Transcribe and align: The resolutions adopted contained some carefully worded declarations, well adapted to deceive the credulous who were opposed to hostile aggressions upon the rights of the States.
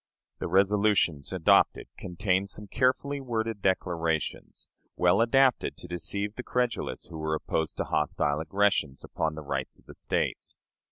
The 0.39 0.47
resolutions 0.47 1.31
adopted 1.31 1.85
contained 1.95 2.49
some 2.49 2.65
carefully 2.65 3.21
worded 3.21 3.61
declarations, 3.61 4.67
well 4.95 5.21
adapted 5.21 5.77
to 5.77 5.87
deceive 5.87 6.33
the 6.33 6.41
credulous 6.43 7.05
who 7.11 7.19
were 7.19 7.35
opposed 7.35 7.77
to 7.77 7.83
hostile 7.83 8.39
aggressions 8.39 9.03
upon 9.03 9.35
the 9.35 9.43
rights 9.43 9.77
of 9.77 9.85
the 9.85 9.93
States. 9.93 10.55